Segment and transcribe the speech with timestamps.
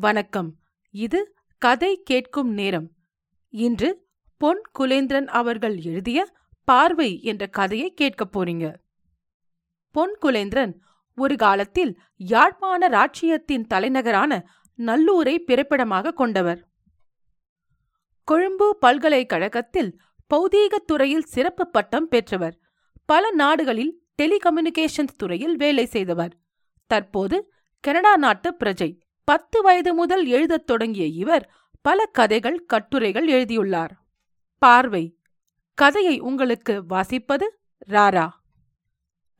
[0.00, 0.56] வணக்கம்.
[0.90, 2.90] இது கதை கேட்கும் நேரம்.
[3.48, 4.06] இன்று
[4.36, 6.32] பொன் குலேந்திரன் அவர்கள் எழுதிய
[6.64, 8.74] பார்வை என்ற கதையை கேட்கப் போறீங்க.
[9.90, 10.74] பொன் குலேந்திரன்
[11.16, 16.68] ஒரு காலத்தில் யாழ்ப்பாண ராச்சியத்தின் தலைநகரான நல்லூரை பிறப்பிடமாக கொண்டவர்.
[18.24, 20.00] கொழும்பு பல்கலைக்கழகத்தில்
[20.34, 22.58] பௌதீகத் துறையில் சிறப்பு பட்டம் பெற்றவர்.
[23.04, 26.38] பல நாடுகளில் டெலிகம்யூனிகேஷன்ஸ் துறையில் வேலை செய்தவர்.
[26.86, 29.06] தற்போது கனடா நாட்டு பிரஜை.
[29.28, 31.50] பத்து வயது முதல் எழுதத் தொடங்கிய இவர்
[31.80, 34.02] பல கதைகள் கட்டுரைகள் எழுதியுள்ளார்.
[34.58, 35.18] பார்வை.
[35.74, 37.46] கதையை உங்களுக்கு வாசிப்பது
[37.88, 38.28] ராரா.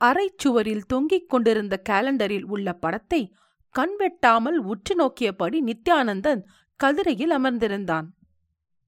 [0.05, 3.34] அரைச்சுவரில் தொங்கிக் கொண்டிருந்த கேலண்டரில் உள்ள படத்தை
[3.79, 6.43] கண்வெட்டாமல் உற்று நோக்கியபடி நித்யானந்தன்
[6.77, 8.07] கதிரையில் அமர்ந்திருந்தான்.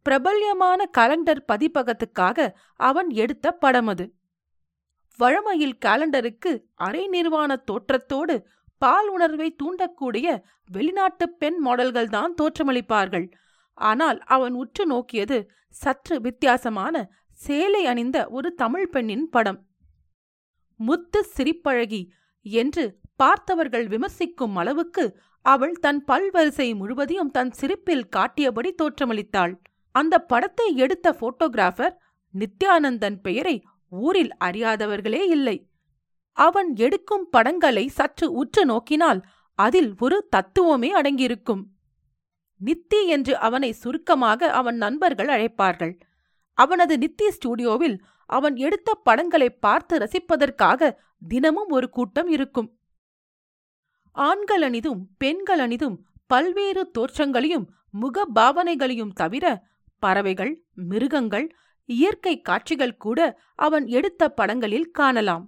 [0.02, 4.14] பிரபல்யமான கலண்டர் பதிப்பகத்துக்காக அவன் எடுத்த படம் அது.
[5.16, 8.46] வழமையில் காலண்டருக்கு அரை நிர்வாண தோற்றத்தோடு
[8.82, 10.26] பால் உணர்வை தூண்டக்கூடிய
[10.70, 13.26] வெளிநாட்டு பெண் மாடல்கள்தான் தோற்றமளிப்பார்கள்.
[13.78, 15.38] ஆனால் அவன் உற்று நோக்கியது
[15.74, 16.94] சற்று வித்தியாசமான
[17.38, 19.58] சேலை அணிந்த ஒரு தமிழ் பெண்ணின் படம்.
[20.80, 22.02] முத்து சிரிப்பழகி
[22.46, 22.84] என்று
[23.16, 25.04] பார்த்தவர்கள் விமர்சிக்கும் அளவுக்கு
[25.44, 29.52] அவள் தன் பல்வரிசை முழுவதையும் தன் சிரிப்பில் காட்டியபடி தோற்றமளித்தாள்.
[29.94, 31.94] அந்த படத்தை எடுத்த போட்டோகிராஃபர்
[32.34, 33.56] நித்யானந்தன் பெயரை
[33.92, 35.56] ஊரில் அறியாதவர்களே இல்லை.
[36.46, 39.20] அவன் எடுக்கும் படங்களை சற்று உற்று நோக்கினால்
[39.58, 41.62] அதில் ஒரு தத்துவமே அடங்கியிருக்கும்.
[42.60, 45.92] நித்தி என்று அவனை சுருக்கமாக அவன் நண்பர்கள் அழைப்பார்கள்.
[46.58, 47.96] அவனது நித்தி ஸ்டுடியோவில்
[48.30, 50.90] அவன் எடுத்த படங்களை பார்த்து ரசிப்பதற்காக
[51.28, 52.68] தினமும் ஒரு கூட்டம் இருக்கும்.
[54.16, 55.96] ஆண்கள் அணிதும் பெண்கள் அணிதும்
[56.26, 59.44] பல்வேறு தோற்றங்களையும் முக பாவனைகளையும் தவிர
[60.02, 60.52] பறவைகள்
[60.90, 61.46] மிருகங்கள்
[61.88, 63.20] இயற்கை காட்சிகள் கூட
[63.58, 65.44] அவன் எடுத்த படங்களில் காணலாம்.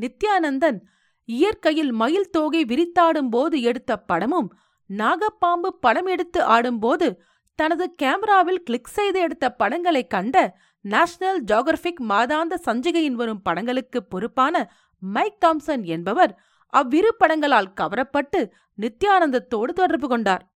[0.00, 0.78] நித்யானந்தன்
[1.24, 4.52] இயற்கையில் மயில் தோகை விரித்தாடும் போது எடுத்த படமும்
[4.90, 7.20] நாகப்பாம்பு படம் எடுத்து ஆடும்போது
[7.54, 15.40] தனது கேமராவில் கிளிக் செய்து எடுத்த படங்களை கண்ட நேஷனல் ஜியோகிராபிக் மாதாந்த சஞ்சிகையின் வரும் படங்களுக்கு பொறுப்பான மைக்
[15.46, 20.54] தாம்சன் என்பவர் அவ்விரு படங்களால் கவரப்பட்டு நித்யானந்தத்தோடு தொடர்பு கொண்டார்.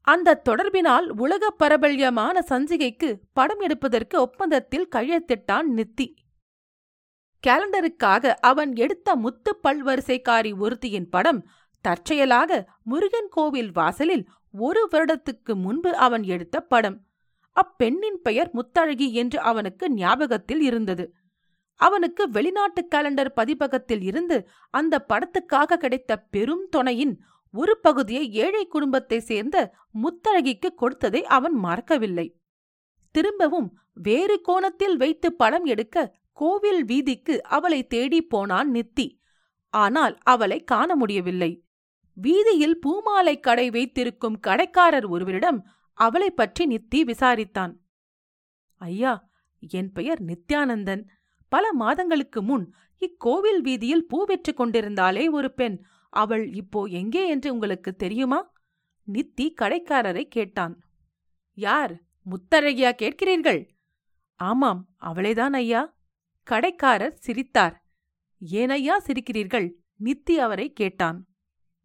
[0.00, 6.14] அந்த தொடர்பினால் உலக பரபல்யமான சஞ்சிகைக்கு படம் எடுப்பதற்கு ஒப்பந்தத்தில் கையெழுத்திட்டான் நித்தி.
[7.46, 11.40] கேலண்டருக்காக அவன் எடுத்த முத்து பல்வரிசைக்காரி ஒருத்தியின் படம்
[11.84, 16.96] தற்செயலாக முருகன் கோவில் வாசலில் ஒரு வருடத்துக்கு முன்பு அவன் எடுத்த படம்.
[17.56, 21.04] அப்பெண்ணின் பெயர் முத்தழகி என்று அவனுக்கு ஞாபகத்தில் இருந்தது.
[21.80, 24.36] அவனுக்கு வெளிநாட்டு கேலண்டர் பதிப்பகத்தில் இருந்து
[24.74, 27.14] அந்த படத்துக்காக கிடைத்த பெரும் துணையின்
[27.54, 29.56] ஒரு பகுதியை ஏழை குடும்பத்தை சேர்ந்த
[30.02, 32.26] முத்தழகிக்கு கொடுத்ததை அவன் மறக்கவில்லை.
[33.14, 35.96] திரும்பவும் வேறு கோணத்தில் வைத்து படம் எடுக்க
[36.40, 39.06] கோவில் வீதிக்கு அவளை தேடிப் போனான் நித்தி.
[39.74, 41.50] ஆனால் அவளை காண முடியவில்லை.
[42.16, 45.58] வீதியில் பூமாலை கடை வைத்திருக்கும் கடைக்காரர் ஒருவரிடம்
[45.98, 47.72] அவளை பற்றி நித்தி விசாரித்தான்.
[48.80, 49.28] ஐயா
[49.58, 51.02] என் பெயர் நித்யானந்தன்.
[51.48, 52.66] பல மாதங்களுக்கு முன்
[53.02, 55.76] இக்கோவில் வீதியில் பூ விற்று கொண்டிருந்தாலே ஒரு பெண்.
[56.12, 58.40] அவள் இப்போ எங்கே என்று உங்களுக்கு தெரியுமா?
[59.06, 60.74] நித்தி கடைக்காரரை கேட்டான்.
[61.58, 61.94] யார்?
[62.30, 63.62] முத்தழகியா கேட்கிறீர்கள்?
[64.40, 65.82] ஆமாம் அவளேதான் ஐயா.
[66.50, 67.74] கடைக்காரர் சிரித்தார்.
[68.52, 69.72] ஏனையா சிரிக்கிறீர்கள்?
[70.04, 71.26] நித்தி அவரை கேட்டான்.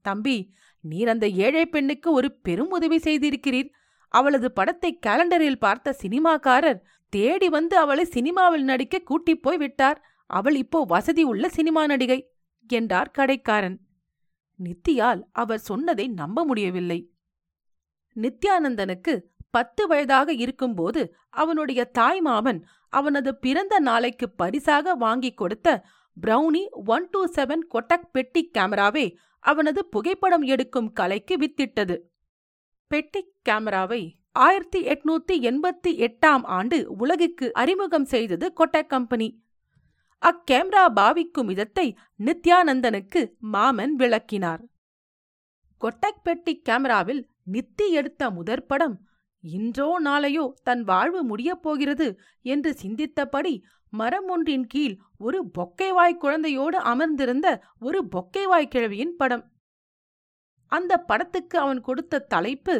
[0.02, 0.38] தம்பி
[0.80, 3.70] நீர் அந்த ஏழை பெண்ணுக்கு ஒரு பெரும் உதவி செய்திருக்கிறீர்.
[4.08, 6.80] அவளது படத்தை கேலண்டரில் பார்த்த சினிமாக்காரர்
[7.10, 10.00] தேடி வந்து அவளை சினிமாவில் நடிக்க கூட்டிப் போய் விட்டார்.
[10.26, 12.20] அவள் இப்போ வசதி உள்ள சினிமா நடிகை
[12.68, 13.78] என்றார் கடைக்காரன்.
[14.60, 17.00] நித்தியால் அவர் சொன்னதை நம்ப முடியவில்லை.
[18.16, 19.14] நித்யானந்தனுக்கு
[19.54, 22.60] பத்து வயதாக இருக்கும்போது அவனுடைய தாய்மாமன்
[22.90, 25.68] அவனது பிறந்த நாளைக்கு பரிசாக வாங்கிக் கொடுத்த
[26.18, 29.06] Brownie one two seven Kodak பெட்டி கேமராவே
[29.44, 31.96] அவனது புகைப்படம் எடுக்கும் கலைக்கு வித்திட்டது.
[32.92, 39.28] பெட்டி கேமராவை ஆயிரத்தி எட்நூத்தி எண்பத்தி எட்டாம் ஆண்டு உலகிற்கு அறிமுகம் செய்தது கொட்டக் கம்பெனி.
[40.22, 41.88] அக்கேமரா பாவிக்கும் விதத்தை
[42.26, 43.22] நித்யானந்தனுக்கு
[43.54, 44.62] மாமன் விளக்கினார்.
[45.82, 48.96] கொட்டக் பெட்டி கேமராவில் நித்தி எடுத்த முதற்படம்
[49.44, 53.54] இன்றோ நாளையோ தன் வாழ்வு முடியப் போகிறது என்று சிந்தித்தபடி
[53.94, 57.48] மரம் ஒன்றின் கீழ் ஒரு பொக்கைவாய் குழந்தையோடு அமர்ந்திருந்த
[57.80, 59.44] ஒரு பொக்கைவாய் கிழவியின் படம்.
[60.68, 62.76] அந்த படத்துக்கு அவன் கொடுத்த தலைப்பு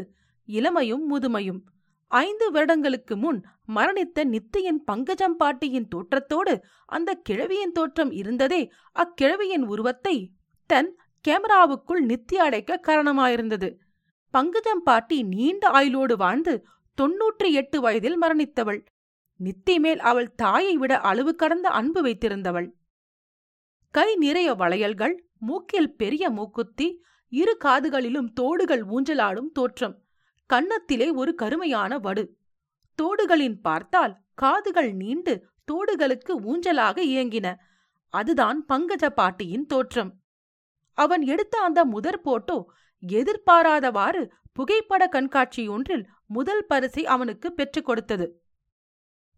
[0.46, 1.62] இளமையும் முதுமையும்.
[2.08, 6.54] ஐந்து வருடங்களுக்கு முன் மரணித்த நித்தியின் பங்கஜம் பாட்டியின் தோற்றத்தோடு
[6.86, 8.62] அந்த கிழவியின் தோற்றம் இருந்ததே
[8.96, 10.16] அக்கிழவியின் உருவத்தை
[10.70, 10.90] தன்
[11.26, 13.70] கேமராவுக்குள் நித்தி அடைக்க காரணமாயிருந்தது.
[14.34, 16.54] பங்கஜம் பாட்டி நீண்ட ஆயுளோடு வாழ்ந்து
[16.98, 18.80] தொன்னூற்றி எட்டு வயதில் மரணித்தவள்.
[19.40, 22.68] நித்தி மேல் அவள் தாயை விட அளவு கடந்த அன்பு வைத்திருந்தவள்.
[23.94, 26.88] கை நிறைய வளையல்கள் மூக்கில் பெரிய மூக்குத்தி
[27.30, 29.96] இரு காதுகளிலும் தோடுகள் ஊஞ்சலாடும் தோற்றம்.
[30.50, 32.26] கன்னத்திலே ஒரு கருமையான வடு.
[33.00, 35.34] தோடுகளின் பார்த்தால் காதுகள் நீண்டு
[35.72, 37.48] தோடுகளுக்கு ஊஞ்சலாக இயங்கின.
[38.14, 40.12] அதுதான் பங்கஜ பாட்டியின் தோற்றம்.
[40.98, 42.58] அவன் எடுத்த அந்த முதற் போட்டோ
[43.08, 48.44] எதிர்பாராதவாறு புகைப்பட கண்காட்சி ஒன்றில் முதல் பரிசை அவனுக்கு பெற்றுக் கொடுத்தது.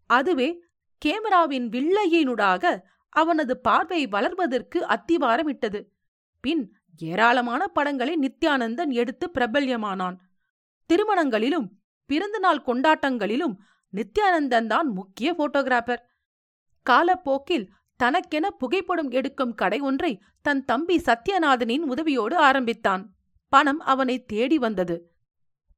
[0.06, 0.64] அதுவே
[1.04, 5.86] கேமராவின் வில்லையினூடாக அவனது பார்வை வளர்வதற்கு அத்திவாரமிட்டது.
[6.40, 10.16] பின் ஏராளமான படங்களை நித்யானந்தன் எடுத்து பிரபல்யமானான்.
[10.90, 11.66] திருமணங்களிலும்
[12.06, 13.54] பிறந்தநாள் கொண்டாட்டங்களிலும்
[13.92, 16.02] நித்யானந்தன் தான் முக்கிய போட்டோகிராஃபர்.
[16.82, 23.15] காலப்போக்கில் தனக்கென புகைப்படம் எடுக்கும் கடை ஒன்றை தன் தம்பி சத்யநாதனின் உதவியோடு ஆரம்பித்தான்.
[23.48, 24.96] பணம் அவனை தேடி வந்தது.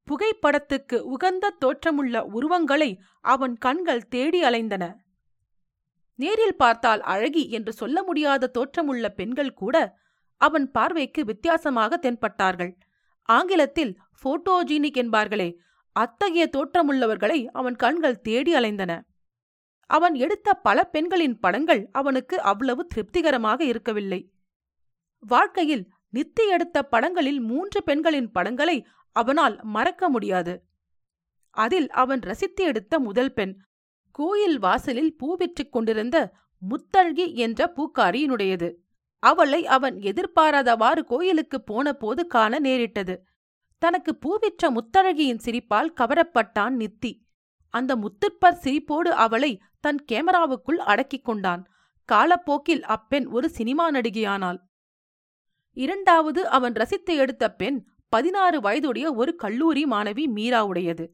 [0.08, 4.84] புகைப்படத்துக்கு உகந்த தோற்றமுள்ள உருவங்களை அவன் கண்கள் தேடி அலைந்தன.
[6.14, 9.76] நேரில் பார்த்தால் அழகி என்று சொல்ல முடியாத தோற்றமுள்ள பெண்கள் கூட
[10.36, 12.72] அவன் பார்வைக்கு வித்தியாசமாக தென்பட்டார்கள்.
[13.22, 13.92] ஆங்கிலத்தில்
[14.22, 15.48] போட்டோஜீனிக் என்பார்களே
[15.92, 19.00] அத்தகைய தோற்றமுள்ளவர்களை அவன் கண்கள் தேடி அலைந்தன.
[19.86, 24.20] அவன் எடுத்த பல பெண்களின் படங்கள் அவனுக்கு அவ்வளவு திருப்திகரமாக இருக்கவில்லை.
[25.22, 25.84] வாழ்க்கையில்
[26.14, 30.62] நித்தி எடுத்த படங்களில் மூன்று பெண்களின் படங்களை அவனால் மறக்க முடியாது.
[31.50, 33.60] அதில் அவன் ரசித்து எடுத்த முதல் பெண்
[34.10, 36.32] கோயில் வாசலில் பூ விற்றுக் கொண்டிருந்த
[36.70, 38.74] முத்தழ்கி என்ற பூக்காரியினுடையது.
[39.18, 43.26] அவளை அவன் எதிர்பாராதவாறு கோயிலுக்கு போனபோது காண நேரிட்டது.
[43.78, 47.20] தனக்கு பூவிற்ற முத்தழகியின் சிரிப்பால் கவரப்பட்டான் நித்தி.
[47.68, 51.66] அந்த முத்துப்பர் சிரிப்போடு அவளை தன் கேமராவுக்குள் அடக்கிக் கொண்டான்.
[52.04, 54.58] காலப்போக்கில் அப்பெண் ஒரு சினிமா நடிகையானாள்.
[55.72, 61.08] இரண்டாவது அவன் ரசித்து எடுத்த பெண் பதினாறு வயதுடைய ஒரு கல்லூரி மாணவி மீராவுடையது.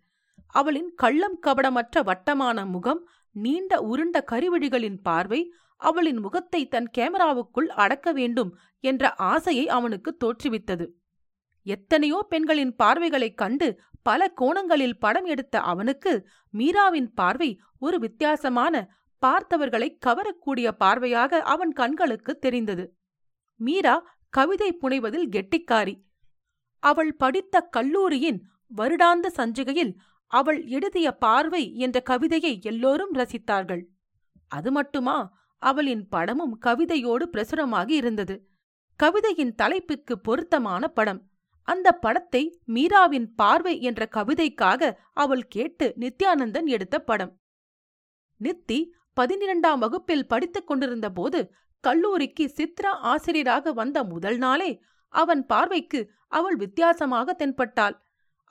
[0.47, 8.59] அவளின் கள்ளம் கபடமற்ற வட்டமான முகம் நீண்ட உருண்ட கருவிழிகளின் பார்வை அவளின் முகத்தை தன் கேமராவுக்குள் அடக்க வேண்டும்
[8.81, 10.89] என்ற ஆசையை அவனுக்கு தோற்றுவித்தது.
[11.63, 18.89] எத்தனையோ பெண்களின் பார்வைகளைக் கண்டு பல கோணங்களில் படம் எடுத்த அவனுக்கு மீராவின் பார்வை ஒரு வித்தியாசமான
[19.27, 22.97] பார்த்தவர்களை கவரக்கூடிய பார்வையாக அவன் கண்களுக்கு தெரிந்தது.
[23.57, 25.95] மீரா கவிதை புனைவதில் கெட்டிக்காரி.
[26.83, 28.41] அவள் படித்த கல்லூரியின்
[28.77, 29.93] வருடாந்த சஞ்சிகையில்
[30.31, 33.83] அவள் எழுதிய பார்வை என்ற கவிதையை எல்லோரும் ரசித்தார்கள்.
[34.49, 35.17] அது மட்டுமா
[35.63, 38.37] அவளின் படமும் கவிதையோடு பிரசுரமாகி இருந்தது.
[39.01, 41.21] கவிதையின் தலைப்புக்கு பொருத்தமான படம்.
[41.69, 47.33] அந்த படத்தை மீராவின் பார்வை என்ற கவிதைக்காக அவள் கேட்டு நித்யானந்தன் எடுத்த படம்.
[48.41, 48.79] நித்தி
[49.21, 51.41] பதினிரண்டாம் வகுப்பில் படித்துக் கொண்டிருந்த போது
[51.87, 54.71] கல்லூரிக்கு சித்ரா ஆசிரியராக வந்த முதல் நாளே
[55.15, 57.97] அவன் பார்வைக்கு அவள் வித்தியாசமாக தென்பட்டாள்.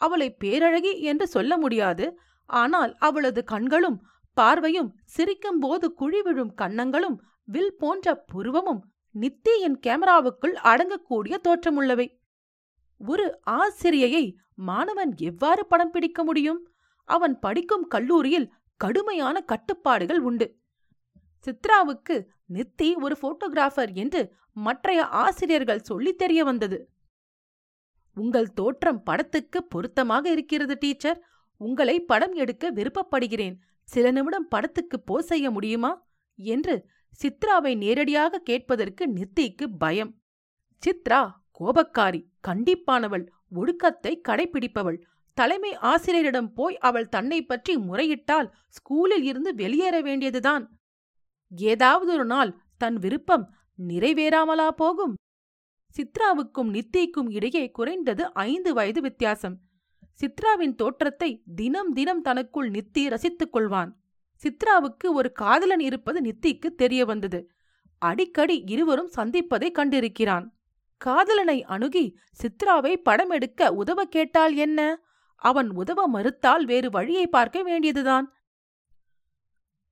[0.01, 2.06] அவளை பேரழகி என்று சொல்ல முடியாது.
[2.50, 3.97] ஆனால் அவளது கண்களும்
[4.38, 7.18] பார்வையும் சிரிக்கும்போது குழி விழும் கன்னங்களும்
[7.53, 8.81] வில் போன்ற புருவமும்
[9.15, 12.07] நித்தியின் கேமராவுக்குள் அடங்கக்கூடிய தோற்றமுள்ளவை.
[13.01, 13.25] ஒரு
[13.62, 14.25] ஆசிரியையை
[14.69, 16.62] மாணவன் எவ்வாறு படம் பிடிக்க முடியும்?
[17.09, 18.51] அவன் படிக்கும் கல்லூரியில்
[18.81, 20.47] கடுமையான கட்டுப்பாடுகள் உண்டு.
[21.45, 22.15] சித்ராவுக்கு
[22.50, 26.90] நித்தி ஒரு போட்டோகிராஃபர் என்று மற்றைய ஆசிரியர்கள் சொல்லித் தெரிய வந்தது.
[28.18, 31.24] உங்கள் தோற்றம் படத்துக்கு பொருத்தமாக இருக்கிறது டீச்சர்.
[31.57, 33.56] உங்களை படம் எடுக்க விருப்பப்படுகிறேன்.
[33.84, 36.07] சில நிமிடம் படத்துக்கு போ செய்ய முடியுமா?
[36.36, 36.86] என்று
[37.24, 40.22] சித்ராவை நேரடியாக கேட்பதற்கு நித்திக்கு பயம்.
[40.84, 41.29] சித்ரா
[41.60, 43.25] கோபக்காரி கண்டிப்பானவள்
[43.56, 45.01] ஒடுக்கத்தை கடைபிடிப்பவள்
[45.38, 50.63] தலைமை ஆசிரியரிடம் போய் அவள் தன்னை பற்றி முறையிட்டால் ஸ்கூலில் இருந்து வெளியேற வேண்டியதுதான்.
[51.57, 53.55] ஏதாவது ஒரு நாள் தன் விருப்பம்
[53.88, 55.13] நிறைவேறாமலா போகும்?
[55.95, 59.57] சித்ராவுக்கும் நித்திக்கும் இடையே குறைந்தது ஐந்து வயது வித்தியாசம்.
[60.19, 63.91] சித்ராவின் தோற்றத்தை தினம் தினம் தனக்குள் நித்தி ரசித்துக் கொள்வான்.
[64.43, 67.51] சித்ராவுக்கு ஒரு காதலன் இருப்பது நித்திக்கு தெரிய வந்தது.
[67.98, 70.51] அடிக்கடி இருவரும் சந்திப்பதை கண்டிருக்கிறான்.
[70.98, 75.01] காதலனை அணுகி சித்ராவை படம் எடுக்க உதவ கேட்டால் என்ன?
[75.36, 78.33] அவன் உதவ மறுத்தால் வேறு வழியை பார்க்க வேண்டியதுதான்.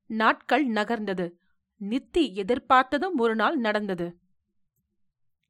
[0.06, 1.41] நாட்கள் நகர்ந்தது.
[1.90, 4.18] நித்தி எதிர்பார்த்ததும் ஒரு நாள் நடந்தது.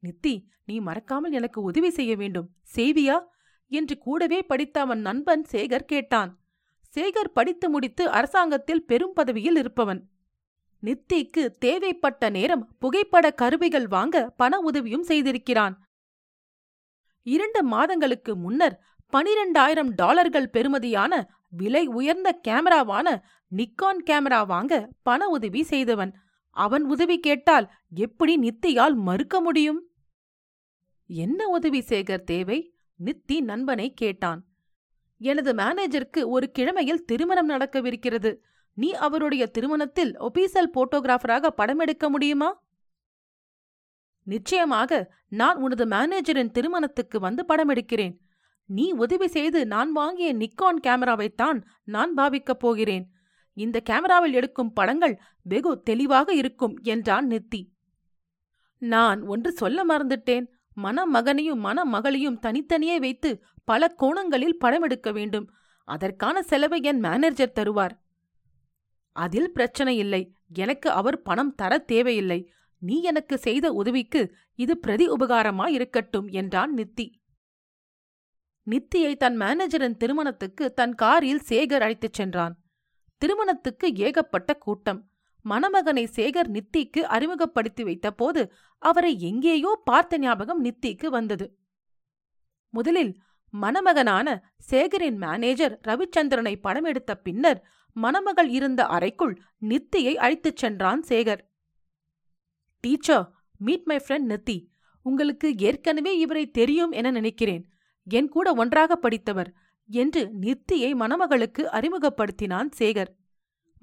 [0.02, 2.50] நித்தி நீ மறக்காமல் எனக்கு உதவி செய்ய வேண்டும்.
[2.76, 3.20] செய்வியா?
[3.68, 6.40] என்று கூடவே படித்த அவன் நண்பன் சேகர் கேட்டான்.
[6.94, 10.10] சேகர் படித்து முடித்து அரசாங்கத்தில் பெரும் பதவியில் இருப்பவன்.
[10.82, 15.74] நித்திக்கு தேவைப்பட்ட நேரம் புகைப்பட கருவிகள் வாங்க பண உதவியும் செய்திருக்கிறான்.
[17.22, 23.22] இரண்டு மாதங்களுக்கு முன்னர் பனிரெண்டாயிரம் டாலர்கள் பெறுமதியான விலை உயர்ந்த கேமராவான
[23.56, 26.12] நிக்கான் கேமரா வாங்க பண உதவி செய்தவன்.
[26.50, 29.88] அவன் உதவி கேட்டால் எப்படி நித்தியால் மறுக்க முடியும்?
[31.06, 32.74] என்ன உதவி சேகர் தேவை?
[33.04, 34.46] நித்தி நண்பனை கேட்டான்.
[35.18, 38.36] எனது மேனேஜருக்கு ஒரு கிழமையில் திருமணம் நடக்கவிருக்கிறது.
[38.74, 42.62] நீ அவருடைய திருமணத்தில் ஒபீசல் போட்டோகிராஃபராக படம் எடுக்க முடியுமா?
[44.22, 45.14] நிச்சயமாக.
[45.28, 48.21] நான் உனது மேனேஜரின் திருமணத்துக்கு வந்து படம் எடுக்கிறேன்.
[48.72, 53.12] நீ உதவி செய்து நான் வாங்கிய நிக்கான் கேமராவைத்தான் நான் பாவிக்கப் போகிறேன்.
[53.52, 57.66] இந்த கேமராவில் எடுக்கும் படங்கள் வெகு தெளிவாக இருக்கும் என்றான் நித்தி.
[58.78, 60.46] நான் ஒன்று சொல்ல மறந்துட்டேன்.
[60.82, 65.50] மணமகனையும் மணமகளையும் தனித்தனியே வைத்து பல கோணங்களில் படம் எடுக்க வேண்டும்.
[65.84, 67.94] அதற்கான செலவை என் மேனேஜர் தருவார்.
[69.12, 70.22] அதில் பிரச்சனை இல்லை.
[70.54, 72.52] எனக்கு அவர் பணம் தர தேவையில்லை.
[72.78, 77.21] நீ எனக்கு செய்த உதவிக்கு இது பிரதி உபகாரமாயிருக்கட்டும் என்றான் நித்தி.
[78.66, 82.54] நித்தியை தன் மேனேஜரின் திருமணத்துக்கு தன் காரில் சேகர் அழைத்துச் சென்றான்.
[83.16, 85.10] திருமணத்துக்கு ஏகப்பட்ட கூட்டம்.
[85.44, 91.58] மணமகனை சேகர் நித்திக்கு அறிமுகப்படுத்தி வைத்தபோது அவரை எங்கேயோ பார்த்த ஞாபகம் நித்திக்கு வந்தது.
[92.68, 93.16] முதலில்
[93.50, 101.42] மணமகனான சேகரின் மேனேஜர் ரவிச்சந்திரனை படம் எடுத்த பின்னர் மணமகள் இருந்த அறைக்குள் நித்தியை அழைத்துச் சென்றான் Shekar.
[102.80, 104.66] Teacher meet my friend Nithi.
[105.02, 107.72] உங்களுக்கு ஏற்கனவே இவரை தெரியும் என நினைக்கிறேன்.
[108.04, 109.52] என் கூட ஒன்றாக படித்தவர்
[109.86, 113.10] என்று நித்தியை மணமகளுக்கு அறிமுகப்படுத்தினான் சேகர்.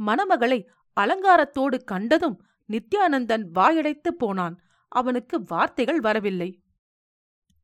[0.05, 0.65] மணமகளை
[0.99, 4.59] அலங்காரத்தோடு கண்டதும் நித்யானந்தன் வாயடைத்து போனான்.
[4.87, 6.59] அவனுக்கு வார்த்தைகள் வரவில்லை.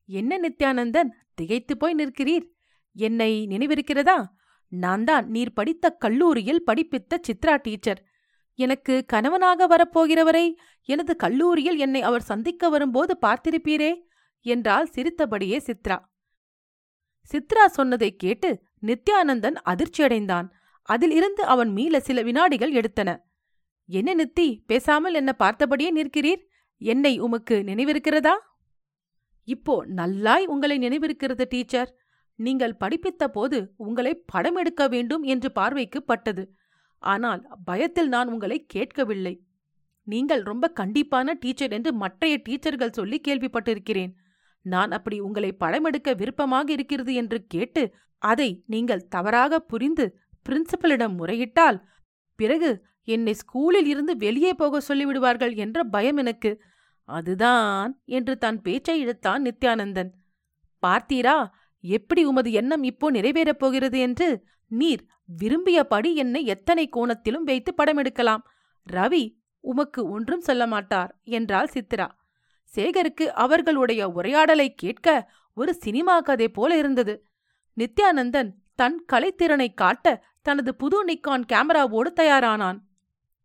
[0.05, 2.45] என்ன நித்யானந்தன் திகைத்து போய் நிற்கிறீர்?
[2.93, 4.25] என்னை நினைவிருக்கிறதா?
[4.67, 8.05] நான் தான் நீர் படித்த கல்லூரியில் படிப்பித்த சித்ரா டீச்சர்.
[8.55, 13.93] எனக்கு கணவனாக வரப்போகிறவரை எனது கல்லூரியில் என்னை அவர் சந்திக்க வரும்போது பார்த்திருப்பீரே?
[14.41, 15.97] என்றால் சிரித்தபடியே சித்ரா.
[17.31, 18.49] சித்ரா சொன்னதை கேட்டு
[18.81, 20.47] நித்யானந்தன் அதிர்ச்சியடைந்தான்.
[20.89, 23.09] அதில் இருந்து அவன் மீள சில வினாடிகள் எடுத்தன.
[23.89, 26.41] என்ன நித்தி பேசாமல் என்ன பார்த்தபடியே நிற்கிறீர்?
[26.81, 28.35] என்னை உமக்கு நினைவிருக்கிறதா?
[29.47, 31.89] இப்போ நல்லாய் உங்களை நினைவிருக்கிறது டீச்சர்.
[32.39, 36.43] நீங்கள் படிப்பித்த போது உங்களை படம் எடுக்க வேண்டும் என்று பார்வைக்கு பட்டது.
[37.03, 39.35] ஆனால் பயத்தில் நான் உங்களை கேட்கவில்லை.
[40.07, 44.13] நீங்கள் ரொம்ப கண்டிப்பான டீச்சர் என்று மற்றைய டீச்சர்கள் சொல்லி கேள்விப்பட்டிருக்கிறேன்.
[44.65, 47.83] நான் அப்படி உங்களை படமெடுக்க விருப்பமாக இருக்கிறது என்று கேட்டு
[48.21, 50.05] அதை நீங்கள் தவறாக புரிந்து
[50.45, 51.77] பிரின்சிபலிடம் முறையிட்டால்
[52.39, 52.69] பிறகு
[53.07, 56.51] என்னை ஸ்கூலில் இருந்து வெளியே போக சொல்லிவிடுவார்கள் என்ற பயம் எனக்கு.
[57.09, 60.09] அதுதான் என்று தன் பேச்சை இழுத்தான் நித்யானந்தன்.
[60.83, 61.35] பார்த்தீரா
[61.83, 64.27] எப்படி உமது எண்ணம் இப்போ நிறைவேறப் போகிறது என்று
[64.71, 65.03] நீர்
[65.41, 68.43] விரும்பியபடி என்னை எத்தனை கோணத்திலும் வைத்து படமெடுக்கலாம்.
[68.87, 69.23] ரவி
[69.63, 72.07] உமக்கு ஒன்றும் சொல்ல மாட்டார் என்றாள் சித்ரா.
[72.75, 77.25] சேகருக்கு அவர்களுடைய உரையாடலை கேட்க ஒரு சினிமா கதை போல இருந்தது.
[77.77, 82.79] நித்யானந்தன் தன் கலைத்திறனை காட்ட தனது புது நிக்கான் கேமராவோடு தயாரானான்.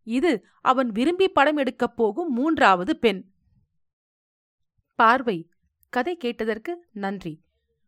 [0.02, 3.30] இது அவன் விரும்பி படம் எடுக்கப் போகும் மூன்றாவது பெண்.
[4.94, 5.50] பார்வை.
[5.88, 7.42] கதை கேட்டதற்கு நன்றி.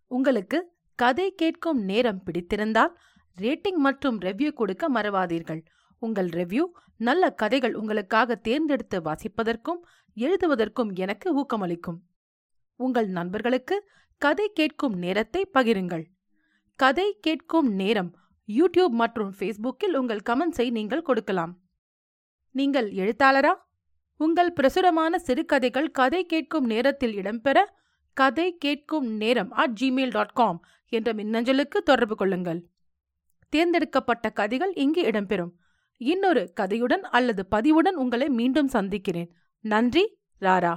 [0.07, 2.95] உங்களுக்கு கதை கேட்கும் நேரம் பிடித்திருந்தால்
[3.39, 5.65] ரேட்டிங் மற்றும் ரெவ்யூ கொடுக்க மறவாதீர்கள்.
[5.99, 6.65] உங்கள் ரெவ்யூ
[6.97, 9.81] நல்ல கதைகள் உங்களுக்காக தேர்ந்தெடுத்து வாசிப்பதற்கும்
[10.17, 11.99] எழுதுவதற்கும் எனக்கு ஊக்கமளிக்கும்.
[12.77, 16.05] உங்கள் நண்பர்களுக்கு கதை கேட்கும் நேரத்தை பகிருங்கள்.
[16.75, 18.17] கதை கேட்கும் நேரம்
[18.49, 21.63] யூடியூப் மற்றும் ஃபேஸ்புக்கில் உங்கள் கமெண்ட்ஸை நீங்கள் கொடுக்கலாம்.
[22.51, 23.55] நீங்கள் எழுத்தாளரா?
[24.17, 27.65] உங்கள் பிரசுரமான சிறுகதைகள் கதை கேட்கும் நேரத்தில் இடம்பெற
[28.13, 32.69] கதை கேட்கும் நேரம் அட் ஜிமெயில் டாட் காம் என்ற மின்னஞ்சலுக்கு தொடர்பு கொள்ளுங்கள்.
[33.49, 35.53] தேர்ந்தெடுக்கப்பட்ட கதைகள் இங்கு இடம்பெறும்.
[35.97, 39.33] இன்னொரு கதையுடன் அல்லது பதிவுடன் உங்களை மீண்டும் சந்திக்கிறேன்.
[39.65, 40.75] நன்றி ராரா.